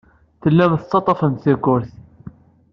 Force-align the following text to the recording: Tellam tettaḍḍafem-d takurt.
Tellam 0.41 0.73
tettaḍḍafem-d 0.77 1.39
takurt. 1.43 1.91